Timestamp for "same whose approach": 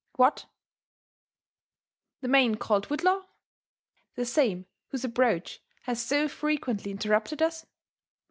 4.25-5.59